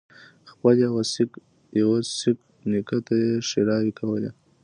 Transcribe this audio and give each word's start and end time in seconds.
خپل 0.51 0.73
يوه 1.81 1.99
سېک 2.17 2.39
نیکه 2.71 2.97
ته 3.05 3.13
یې 3.23 3.31
ښېراوې 3.47 3.91
کولې. 3.99 4.31